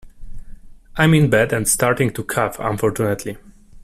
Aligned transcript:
I'm 0.95 1.13
in 1.13 1.29
bed 1.29 1.53
and 1.53 1.67
starting 1.69 2.11
to 2.13 2.23
cough, 2.23 2.57
unfortunately. 2.59 3.37